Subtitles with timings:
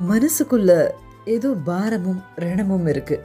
[0.00, 0.90] மனசுக்குள்ள
[1.24, 3.24] ஏதோ பாரமும் ரணமும் இருக்கு.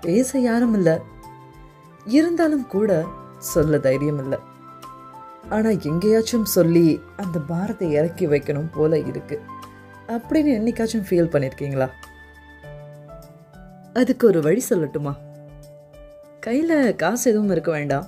[0.00, 0.98] பேச யாரும் இல்லை.
[2.04, 3.04] இருந்தாலும் கூட
[3.38, 4.38] சொல்ல தைரியம் இல்லை.
[5.50, 9.40] ஆனால் எங்கேயாச்சும் சொல்லி அந்த பாரத்தை இறக்கி வைக்கணும் போல இருக்கு.
[10.08, 11.88] அப்படின்னு என்னைக்காச்சும் ஃபீல் பண்ணியிருக்கீங்களா
[13.94, 15.16] அதுக்கு ஒரு வழி சொல்லட்டுமா?
[16.40, 18.06] கையில் காசு எதுவும் இருக்க வேண்டாம்.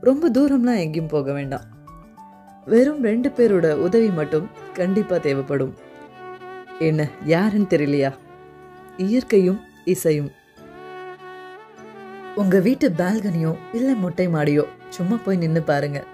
[0.00, 1.62] ரொம்ப தூரம்லாம் எங்கேயும் போக வேண்டாம்.
[2.64, 5.76] வெறும் ரெண்டு பேரோட உதவி மட்டும் கண்டிப்பாக தேவைப்படும்.
[6.78, 8.12] என்ன யாருன்னு தெரியலையா?
[8.96, 10.32] இயற்கையும் இசையும்.
[12.34, 16.04] உங்க வீட்டு பால்கனியோ இல்லை மொட்டை மாடியோ சும்மா போய் நின்று பாருங்க.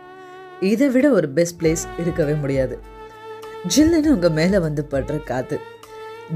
[0.60, 2.80] இதை விட ஒரு பெஸ்ட் பிளேஸ் இருக்கவே முடியாது.
[3.76, 5.60] ஜில்லுன்னு உங்க மேலே வந்து படுற காத்து.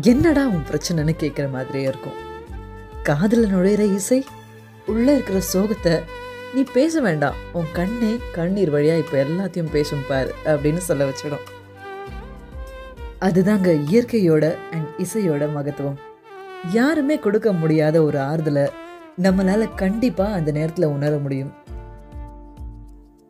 [0.01, 2.13] என்னடா உன் பிரச்சனைன்னு கேட்குற மாதிரியே இருக்கும்.
[3.03, 4.25] காதில் நுழையிற இசை
[4.87, 6.03] உள்ள இருக்கிற சோகத்தை
[6.55, 7.35] நீ பேச வேண்டாம்.
[7.53, 11.55] உன் கண்ணே கண்ணீர் வழியா இப்போ எல்லாத்தையும் பேசும் பாரு அப்படின்னு சொல்ல வச்சிடும்.
[13.21, 15.99] அதுதாங்க இயற்கையோட அண்ட் இசையோட மகத்துவம்.
[16.73, 18.69] யாருமே கொடுக்க முடியாத ஒரு ஆறுதலை
[19.23, 21.53] நம்மளால கண்டிப்பா அந்த நேரத்துல உணர முடியும்.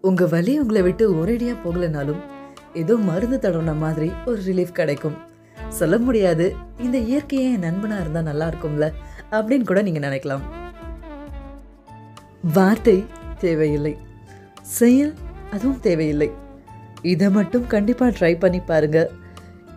[0.01, 2.21] உங்க வலி உங்களை விட்டு ஒரேடியா போகலைனாலும்
[2.75, 5.17] ஏதோ மருந்து தடவுன மாதிரி ஒரு ரிலீஃப் கிடைக்கும்.
[5.69, 8.93] சொல்ல முடியாது இந்த இயற்கையே என் நண்பனா இருந்தா நல்லா இருக்கும்ல
[9.31, 10.41] அப்படின்னு கூட நீங்க நினைக்கலாம்.
[12.53, 13.05] வார்த்தை
[13.39, 13.97] தேவையில்லை.
[14.63, 15.15] செயல்
[15.53, 16.31] அதுவும் தேவையில்லை.
[17.03, 19.11] இதை மட்டும் கண்டிப்பா ட்ரை பண்ணி பாருங்க.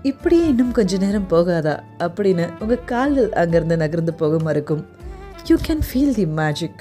[0.03, 4.83] இப்படியே இன்னும் கொஞ்ச நேரம் போகாதா அப்படின்னு உங்கள் கால்கள் அங்கேருந்து நகர்ந்து போக மறுக்கும்
[5.47, 6.80] you can feel the magic